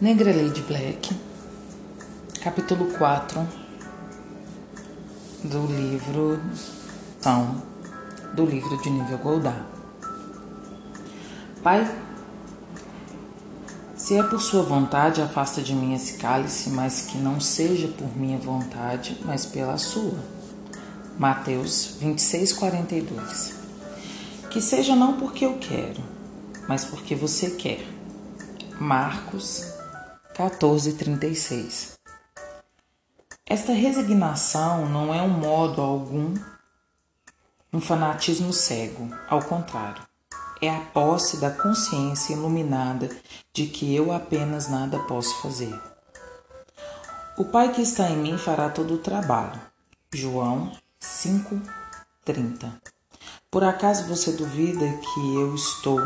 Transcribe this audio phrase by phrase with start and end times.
[0.00, 1.14] Negra Lady Black,
[2.42, 3.46] capítulo 4
[5.44, 6.40] do livro
[7.20, 7.62] São,
[8.32, 9.66] do livro de Nível Goldar.
[11.62, 11.86] Pai,
[13.94, 18.16] se é por sua vontade, afasta de mim esse cálice, mas que não seja por
[18.16, 20.18] minha vontade, mas pela sua.
[21.18, 23.54] Mateus 26, 42.
[24.48, 26.02] Que seja não porque eu quero,
[26.66, 27.86] mas porque você quer.
[28.80, 29.78] Marcos
[30.40, 31.98] 14:36.
[33.44, 36.32] Esta resignação não é um modo algum
[37.70, 40.02] um fanatismo cego, ao contrário,
[40.62, 43.10] é a posse da consciência iluminada
[43.52, 45.78] de que eu apenas nada posso fazer.
[47.36, 49.60] O Pai que está em mim fará todo o trabalho.
[50.10, 52.80] João 5:30.
[53.50, 56.00] Por acaso você duvida que eu estou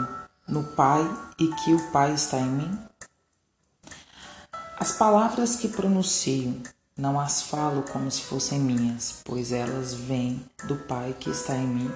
[0.48, 1.02] no Pai
[1.38, 2.93] e que o Pai está em mim?
[4.76, 6.60] As palavras que pronuncio
[6.96, 11.66] não as falo como se fossem minhas, pois elas vêm do Pai que está em
[11.66, 11.90] mim,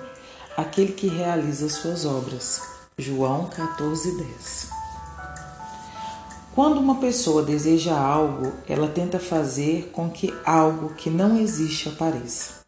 [0.56, 2.62] aquele que realiza suas obras.
[2.96, 4.68] João 14:10.
[6.54, 12.58] Quando uma pessoa deseja algo, ela tenta fazer com que algo que não existe apareça.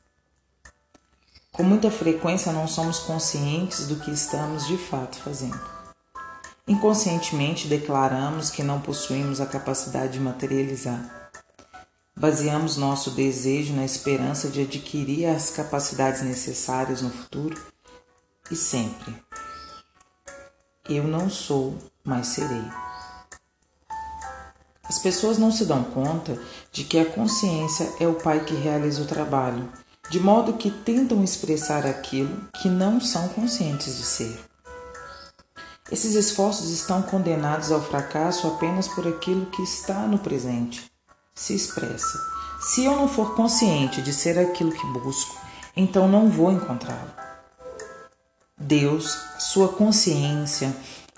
[1.52, 5.80] Com muita frequência não somos conscientes do que estamos de fato fazendo.
[6.70, 11.32] Inconscientemente declaramos que não possuímos a capacidade de materializar.
[12.16, 17.60] Baseamos nosso desejo na esperança de adquirir as capacidades necessárias no futuro
[18.52, 19.12] e sempre.
[20.88, 22.62] Eu não sou, mas serei.
[24.84, 26.40] As pessoas não se dão conta
[26.70, 29.68] de que a consciência é o pai que realiza o trabalho,
[30.08, 34.49] de modo que tentam expressar aquilo que não são conscientes de ser.
[35.91, 40.88] Esses esforços estão condenados ao fracasso apenas por aquilo que está no presente.
[41.34, 42.19] Se expressa.
[42.60, 45.36] Se eu não for consciente de ser aquilo que busco,
[45.77, 47.11] então não vou encontrá-lo.
[48.56, 50.73] Deus, sua consciência,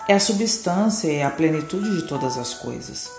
[0.07, 3.11] é a substância e a plenitude de todas as coisas.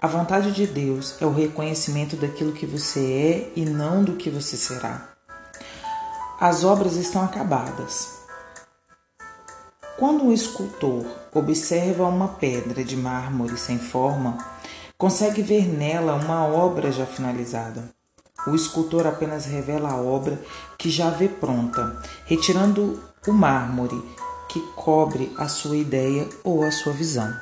[0.00, 4.28] A vontade de Deus é o reconhecimento daquilo que você é e não do que
[4.28, 5.08] você será.
[6.40, 8.15] As obras estão acabadas,
[9.98, 14.36] quando um escultor observa uma pedra de mármore sem forma,
[14.98, 17.90] consegue ver nela uma obra já finalizada.
[18.46, 20.40] O escultor apenas revela a obra
[20.78, 24.00] que já vê pronta, retirando o mármore
[24.48, 27.34] que cobre a sua ideia ou a sua visão.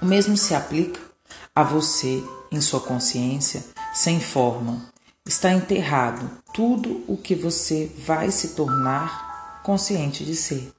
[0.00, 1.00] O mesmo se aplica
[1.54, 4.80] a você em sua consciência, sem forma.
[5.26, 10.72] Está enterrado tudo o que você vai se tornar consciente de ser.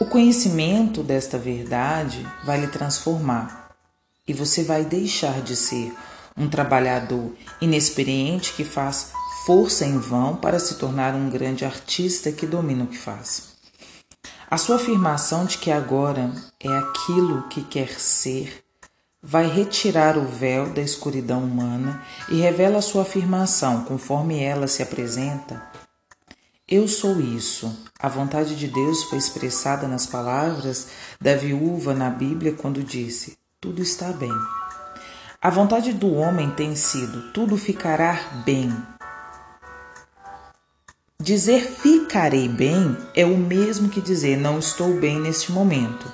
[0.00, 3.74] O conhecimento desta verdade vai lhe transformar
[4.28, 5.92] e você vai deixar de ser
[6.36, 9.10] um trabalhador inexperiente que faz
[9.44, 13.54] força em vão para se tornar um grande artista que domina o que faz.
[14.48, 18.62] A sua afirmação de que agora é aquilo que quer ser
[19.20, 24.80] vai retirar o véu da escuridão humana e revela a sua afirmação conforme ela se
[24.80, 25.60] apresenta
[26.68, 27.74] eu sou isso.
[27.98, 33.80] A vontade de Deus foi expressada nas palavras da viúva na Bíblia quando disse: Tudo
[33.80, 34.32] está bem.
[35.40, 38.70] A vontade do homem tem sido: Tudo ficará bem.
[41.20, 46.06] Dizer ficarei bem é o mesmo que dizer não estou bem neste momento.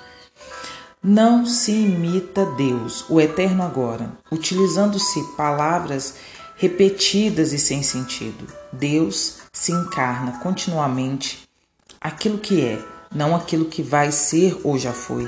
[1.03, 6.15] Não se imita Deus, o eterno agora, utilizando-se palavras
[6.57, 8.47] repetidas e sem sentido.
[8.73, 11.49] Deus se encarna continuamente
[12.01, 12.85] aquilo que é,
[13.15, 15.27] não aquilo que vai ser ou já foi.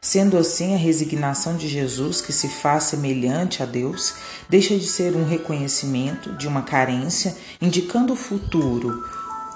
[0.00, 4.14] Sendo assim, a resignação de Jesus, que se faz semelhante a Deus,
[4.50, 9.02] deixa de ser um reconhecimento de uma carência, indicando o futuro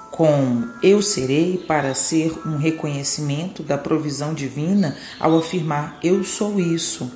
[0.09, 7.09] com eu serei, para ser um reconhecimento da provisão divina ao afirmar eu sou isso.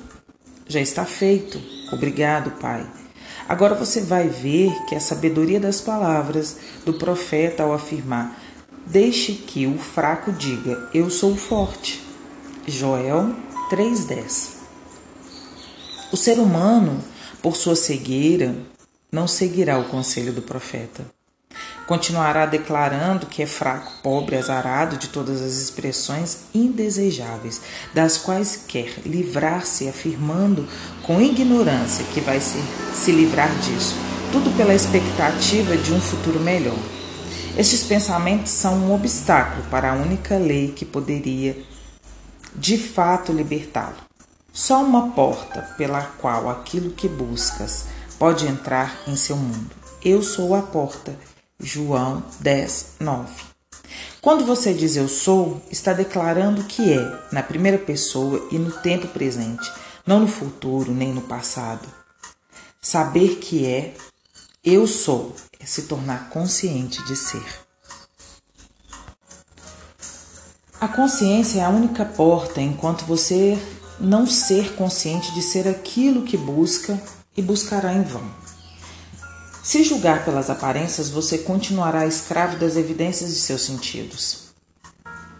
[0.66, 1.60] Já está feito.
[1.92, 3.03] Obrigado, Pai.
[3.48, 8.40] Agora você vai ver que a sabedoria das palavras do profeta ao afirmar:
[8.86, 12.02] Deixe que o fraco diga, Eu sou forte.
[12.66, 13.34] Joel
[13.70, 14.54] 3,10
[16.10, 17.04] O ser humano,
[17.42, 18.56] por sua cegueira,
[19.12, 21.13] não seguirá o conselho do profeta.
[21.86, 27.60] Continuará declarando que é fraco, pobre, azarado de todas as expressões indesejáveis,
[27.92, 30.66] das quais quer livrar-se, afirmando
[31.02, 32.58] com ignorância que vai se,
[32.94, 33.94] se livrar disso,
[34.32, 36.78] tudo pela expectativa de um futuro melhor.
[37.56, 41.56] Estes pensamentos são um obstáculo para a única lei que poderia
[42.54, 43.96] de fato libertá-lo.
[44.52, 47.86] Só uma porta pela qual aquilo que buscas
[48.18, 49.70] pode entrar em seu mundo.
[50.04, 51.14] Eu sou a porta.
[51.60, 53.32] João 10, 9.
[54.20, 59.06] Quando você diz eu sou, está declarando que é, na primeira pessoa e no tempo
[59.08, 59.70] presente,
[60.06, 61.86] não no futuro nem no passado.
[62.80, 63.94] Saber que é
[64.64, 67.44] eu sou é se tornar consciente de ser.
[70.80, 73.58] A consciência é a única porta enquanto você
[73.98, 77.00] não ser consciente de ser aquilo que busca
[77.36, 78.43] e buscará em vão.
[79.64, 84.52] Se julgar pelas aparências, você continuará escravo das evidências de seus sentidos.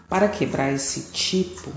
[0.09, 1.71] Para quebrar esse tipo,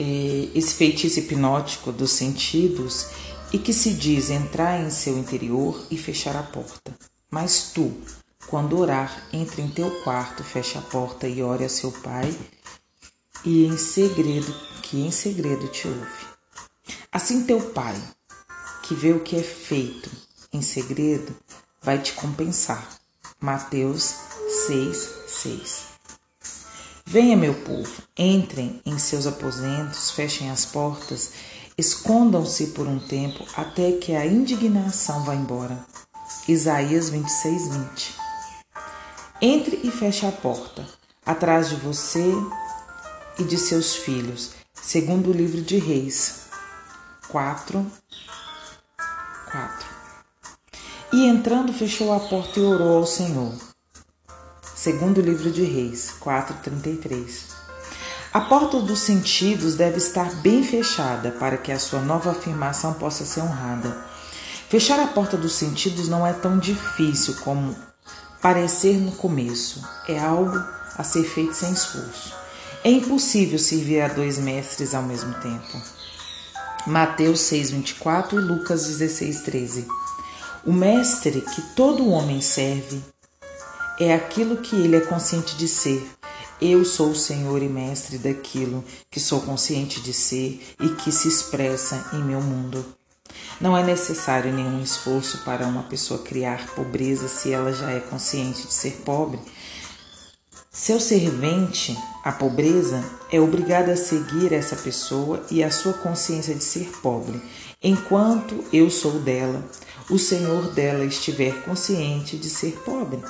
[0.00, 3.06] eh, esse feitiço hipnótico dos sentidos
[3.52, 6.96] e que se diz entrar em seu interior e fechar a porta.
[7.30, 7.92] Mas tu,
[8.46, 12.34] quando orar, entre em teu quarto, feche a porta e ore a seu pai,
[13.44, 16.26] e em segredo, que em segredo te ouve.
[17.12, 17.94] Assim teu pai,
[18.84, 21.36] que vê o que é feito em segredo,
[21.82, 22.98] vai te compensar.
[23.40, 24.14] Mateus
[24.66, 25.82] 6, 6.
[27.06, 31.32] Venha, meu povo, entrem em seus aposentos, fechem as portas,
[31.76, 35.86] escondam-se por um tempo até que a indignação vá embora.
[36.46, 38.14] Isaías 26, 20.
[39.40, 40.86] Entre e feche a porta,
[41.24, 42.32] atrás de você
[43.38, 46.48] e de seus filhos, segundo o livro de Reis
[47.28, 47.86] 4,
[49.52, 49.97] 4.
[51.10, 53.54] E entrando, fechou a porta e orou ao Senhor.
[54.76, 57.46] Segundo livro de Reis 4:33.
[58.30, 63.24] A porta dos sentidos deve estar bem fechada para que a sua nova afirmação possa
[63.24, 63.96] ser honrada.
[64.68, 67.74] Fechar a porta dos sentidos não é tão difícil como
[68.42, 69.82] parecer no começo.
[70.06, 70.62] É algo
[70.94, 72.34] a ser feito sem esforço.
[72.84, 75.82] É impossível servir a dois mestres ao mesmo tempo.
[76.86, 79.86] Mateus 6:24 e Lucas 16:13.
[80.66, 83.00] O mestre que todo homem serve
[83.98, 86.04] é aquilo que ele é consciente de ser.
[86.60, 91.28] Eu sou o Senhor e mestre daquilo que sou consciente de ser e que se
[91.28, 92.84] expressa em meu mundo.
[93.60, 98.66] Não é necessário nenhum esforço para uma pessoa criar pobreza se ela já é consciente
[98.66, 99.38] de ser pobre.
[100.70, 103.02] Seu servente, a pobreza,
[103.32, 107.40] é obrigado a seguir essa pessoa e a sua consciência de ser pobre,
[107.82, 109.64] enquanto eu sou dela,
[110.10, 113.22] o Senhor dela estiver consciente de ser pobre.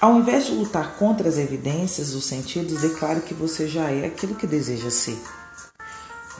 [0.00, 4.34] Ao invés de lutar contra as evidências dos sentidos, declare que você já é aquilo
[4.34, 5.18] que deseja ser.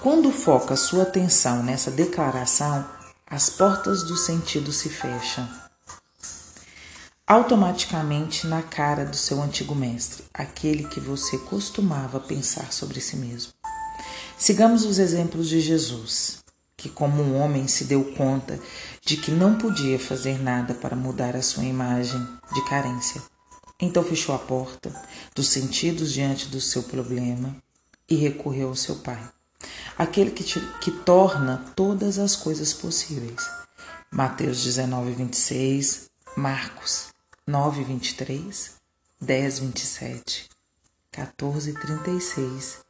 [0.01, 2.87] Quando foca sua atenção nessa declaração,
[3.27, 5.49] as portas do sentido se fecham
[7.27, 13.53] automaticamente na cara do seu antigo mestre, aquele que você costumava pensar sobre si mesmo.
[14.39, 16.39] Sigamos os exemplos de Jesus,
[16.77, 18.61] que, como um homem, se deu conta
[19.05, 22.21] de que não podia fazer nada para mudar a sua imagem
[22.53, 23.23] de carência.
[23.81, 24.93] Então fechou a porta
[25.35, 27.57] dos sentidos diante do seu problema
[28.09, 29.21] e recorreu ao seu Pai
[29.97, 33.49] aquele que, te, que torna todas as coisas possíveis.
[34.11, 37.09] Mateus 19, 26, Marcos
[37.47, 38.75] 9, 23,
[39.21, 40.49] 10, 27,
[41.11, 42.86] 14, 36,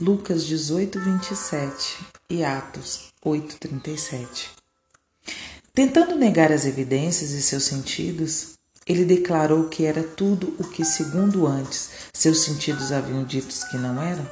[0.00, 1.98] Lucas 18, 27
[2.30, 4.50] e Atos 8, 37.
[5.74, 8.54] Tentando negar as evidências e seus sentidos,
[8.86, 14.00] ele declarou que era tudo o que, segundo antes, seus sentidos haviam dito que não
[14.00, 14.24] era.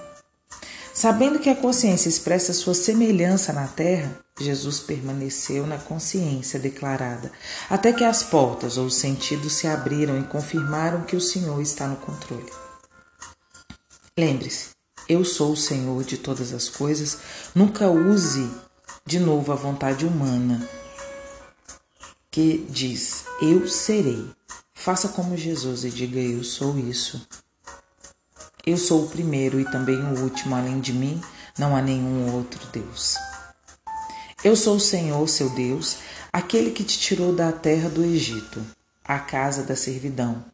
[0.95, 7.31] Sabendo que a consciência expressa sua semelhança na terra, Jesus permaneceu na consciência declarada,
[7.69, 11.87] até que as portas ou os sentidos se abriram e confirmaram que o Senhor está
[11.87, 12.51] no controle.
[14.17, 14.78] Lembre-se,
[15.09, 17.19] eu sou o Senhor de todas as coisas,
[17.55, 18.49] nunca use
[19.07, 20.69] de novo a vontade humana
[22.31, 24.31] que diz: Eu serei.
[24.75, 27.27] Faça como Jesus e diga: Eu sou isso.
[28.67, 31.21] Eu sou o primeiro e também o último, além de mim,
[31.59, 33.17] não há nenhum outro Deus.
[34.45, 35.97] Eu sou o Senhor, seu Deus,
[36.33, 38.65] aquele que te tirou da terra do Egito,
[39.03, 40.45] a casa da servidão,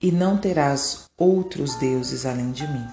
[0.00, 2.86] e não terás outros deuses além de mim.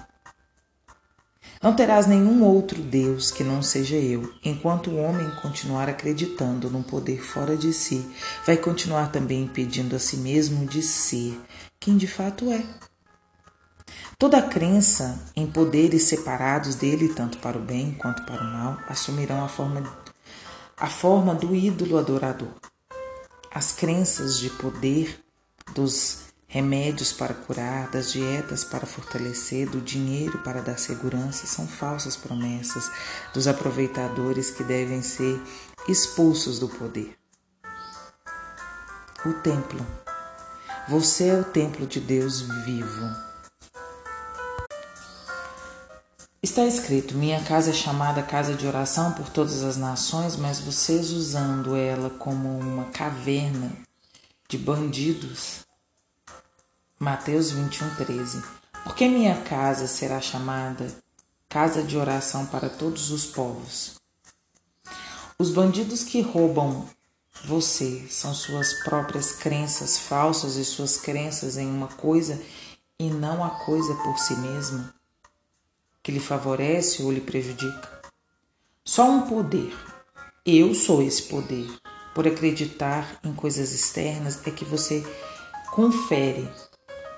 [1.62, 4.34] Não terás nenhum outro Deus que não seja eu.
[4.44, 8.04] Enquanto o homem continuar acreditando num poder fora de si,
[8.44, 11.40] vai continuar também impedindo a si mesmo de ser
[11.78, 12.64] quem de fato é.
[14.18, 19.44] Toda crença em poderes separados dele, tanto para o bem quanto para o mal, assumirão
[19.44, 19.82] a forma,
[20.76, 22.50] a forma do ídolo adorador.
[23.54, 25.22] As crenças de poder
[25.74, 26.21] dos
[26.52, 32.90] remédios para curar, das dietas para fortalecer, do dinheiro para dar segurança, são falsas promessas
[33.32, 35.40] dos aproveitadores que devem ser
[35.88, 37.16] expulsos do poder.
[39.24, 39.80] O templo.
[40.90, 43.16] Você é o templo de Deus vivo.
[46.42, 51.12] Está escrito: Minha casa é chamada casa de oração por todas as nações, mas vocês
[51.12, 53.72] usando ela como uma caverna
[54.50, 55.64] de bandidos
[57.02, 58.44] Mateus 21, 13.
[58.84, 60.86] Porque minha casa será chamada
[61.48, 63.96] casa de oração para todos os povos.
[65.36, 66.88] Os bandidos que roubam
[67.44, 72.40] você são suas próprias crenças falsas e suas crenças em uma coisa
[73.00, 74.94] e não a coisa por si mesma,
[76.04, 78.00] que lhe favorece ou lhe prejudica.
[78.84, 79.76] Só um poder.
[80.46, 81.68] Eu sou esse poder.
[82.14, 85.04] Por acreditar em coisas externas é que você
[85.72, 86.48] confere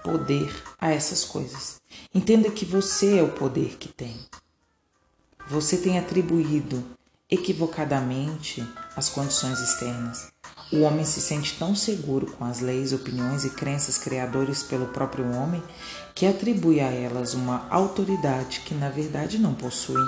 [0.05, 1.81] poder a essas coisas.
[2.15, 4.15] Entenda que você é o poder que tem.
[5.49, 6.85] Você tem atribuído
[7.31, 10.29] equivocadamente as condições externas.
[10.73, 15.31] O homem se sente tão seguro com as leis, opiniões e crenças criadoras pelo próprio
[15.33, 15.63] homem
[16.15, 20.03] que atribui a elas uma autoridade que na verdade não possui.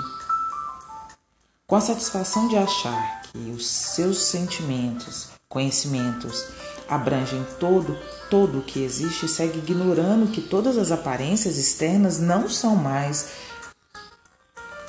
[1.65, 6.45] Com a satisfação de achar que os seus sentimentos, conhecimentos
[6.87, 7.97] abrangem todo
[8.29, 13.29] todo o que existe segue ignorando que todas as aparências externas não são mais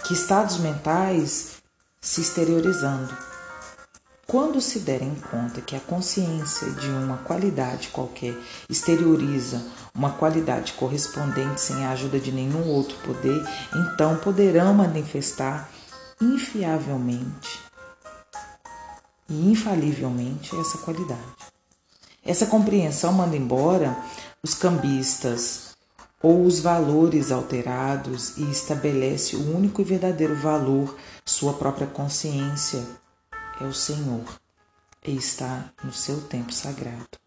[0.05, 1.59] que estados mentais
[2.01, 3.15] se exteriorizando.
[4.27, 8.37] Quando se derem conta que a consciência de uma qualidade qualquer
[8.69, 9.63] exterioriza
[9.95, 13.43] uma qualidade correspondente sem a ajuda de nenhum outro poder,
[13.75, 15.71] então poderão manifestar
[16.21, 17.68] infiavelmente
[19.29, 21.23] e infalivelmente essa qualidade.
[22.25, 23.97] Essa compreensão manda embora
[24.43, 25.77] os cambistas
[26.23, 32.85] ou os valores alterados e estabelece o único e verdadeiro valor, sua própria consciência.
[33.61, 34.25] É o Senhor
[35.05, 37.19] e está no seu tempo sagrado.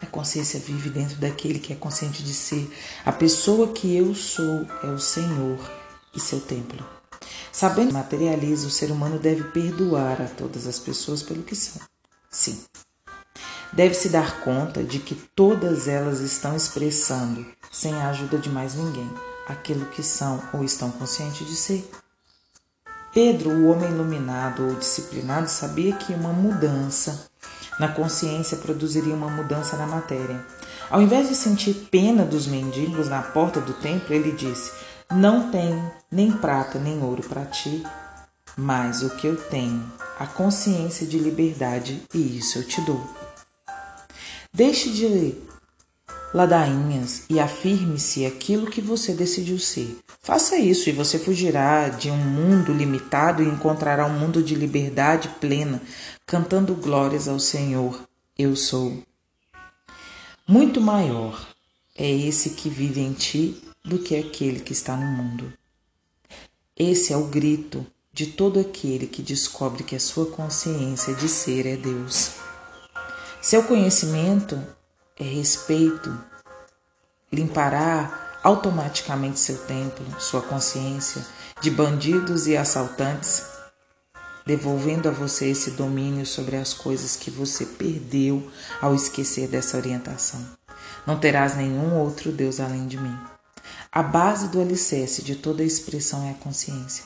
[0.00, 2.72] A consciência vive dentro daquele que é consciente de ser.
[3.04, 5.58] A pessoa que eu sou é o Senhor
[6.14, 7.01] e seu templo.
[7.50, 11.80] Sabendo que materializa, o ser humano deve perdoar a todas as pessoas pelo que são.
[12.30, 12.62] Sim,
[13.72, 19.10] deve-se dar conta de que todas elas estão expressando, sem a ajuda de mais ninguém,
[19.46, 21.90] aquilo que são ou estão conscientes de ser.
[23.12, 27.30] Pedro, o homem iluminado ou disciplinado, sabia que uma mudança
[27.78, 30.44] na consciência produziria uma mudança na matéria.
[30.90, 34.72] Ao invés de sentir pena dos mendigos na porta do templo, ele disse:
[35.14, 37.82] Não tenho nem prata nem ouro para ti,
[38.56, 43.06] mas o que eu tenho, a consciência de liberdade, e isso eu te dou.
[44.50, 45.34] Deixe de
[46.32, 49.98] ladainhas e afirme-se aquilo que você decidiu ser.
[50.22, 55.28] Faça isso e você fugirá de um mundo limitado e encontrará um mundo de liberdade
[55.40, 55.82] plena,
[56.24, 58.00] cantando glórias ao Senhor.
[58.38, 59.02] Eu sou.
[60.48, 61.48] Muito maior
[61.94, 65.52] é esse que vive em ti do que aquele que está no mundo.
[66.76, 71.66] Esse é o grito de todo aquele que descobre que a sua consciência de ser
[71.66, 72.32] é Deus.
[73.40, 74.60] Seu conhecimento
[75.18, 76.16] é respeito,
[77.32, 81.24] limpará automaticamente seu templo, sua consciência
[81.60, 83.44] de bandidos e assaltantes,
[84.44, 90.44] devolvendo a você esse domínio sobre as coisas que você perdeu ao esquecer dessa orientação.
[91.06, 93.31] Não terás nenhum outro Deus além de mim.
[93.94, 97.04] A base do alicerce de toda expressão é a consciência.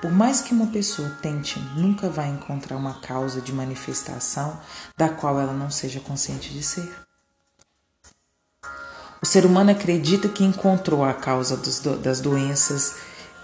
[0.00, 4.60] Por mais que uma pessoa tente, nunca vai encontrar uma causa de manifestação
[4.96, 6.88] da qual ela não seja consciente de ser.
[9.20, 12.94] O ser humano acredita que encontrou a causa dos, das doenças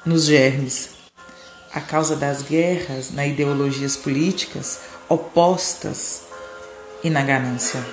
[0.07, 0.91] nos germes,
[1.75, 6.23] a causa das guerras nas ideologias políticas opostas
[7.03, 7.85] e na ganância.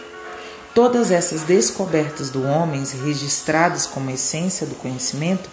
[0.77, 5.49] Todas essas descobertas do homem, registradas como essência do conhecimento,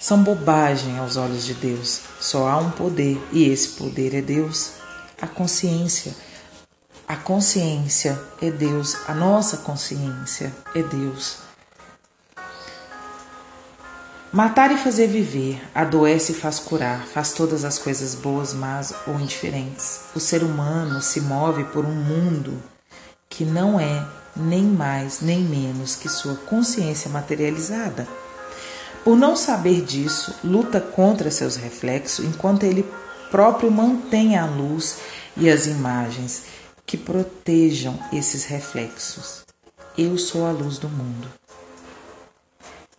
[0.00, 2.00] são bobagem aos olhos de Deus.
[2.18, 4.70] Só há um poder e esse poder é Deus.
[5.20, 6.14] A consciência.
[7.06, 8.96] A consciência é Deus.
[9.06, 11.36] A nossa consciência é Deus.
[14.32, 19.20] Matar e fazer viver, adoece e faz curar, faz todas as coisas boas, más ou
[19.20, 20.00] indiferentes.
[20.14, 22.58] O ser humano se move por um mundo
[23.28, 28.06] que não é nem mais nem menos que sua consciência materializada.
[29.04, 32.86] Por não saber disso, luta contra seus reflexos enquanto ele
[33.30, 34.98] próprio mantém a luz
[35.36, 36.44] e as imagens
[36.86, 39.44] que protejam esses reflexos.
[39.96, 41.28] Eu sou a luz do mundo.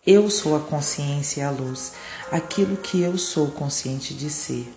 [0.06, 1.92] Eu sou a consciência e a luz,
[2.30, 4.70] aquilo que eu sou consciente de ser,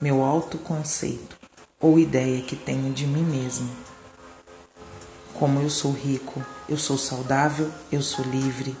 [0.00, 1.36] meu autoconceito
[1.80, 3.68] ou ideia que tenho de mim mesmo.
[5.38, 8.76] Como eu sou rico, eu sou saudável, eu sou livre.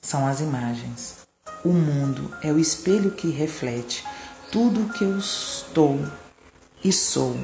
[0.00, 1.18] São as imagens.
[1.64, 4.04] O mundo é o espelho que reflete
[4.50, 5.98] tudo o que eu estou
[6.82, 7.36] e sou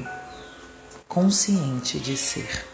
[1.07, 2.70] consciente de ser.